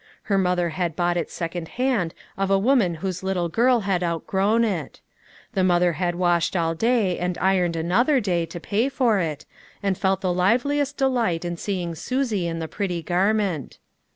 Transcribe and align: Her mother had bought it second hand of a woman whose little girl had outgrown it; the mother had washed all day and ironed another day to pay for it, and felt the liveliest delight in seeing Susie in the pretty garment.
Her 0.23 0.37
mother 0.39 0.69
had 0.69 0.95
bought 0.95 1.15
it 1.15 1.29
second 1.29 1.67
hand 1.77 2.15
of 2.35 2.49
a 2.49 2.57
woman 2.57 2.95
whose 3.05 3.21
little 3.21 3.49
girl 3.49 3.81
had 3.81 4.01
outgrown 4.01 4.63
it; 4.63 4.99
the 5.53 5.63
mother 5.63 5.93
had 5.93 6.15
washed 6.15 6.55
all 6.55 6.73
day 6.73 7.19
and 7.19 7.37
ironed 7.37 7.75
another 7.75 8.19
day 8.19 8.47
to 8.47 8.59
pay 8.59 8.89
for 8.89 9.19
it, 9.19 9.45
and 9.83 9.95
felt 9.95 10.21
the 10.21 10.33
liveliest 10.33 10.97
delight 10.97 11.45
in 11.45 11.55
seeing 11.55 11.93
Susie 11.93 12.47
in 12.47 12.57
the 12.57 12.67
pretty 12.67 13.03
garment. 13.03 13.77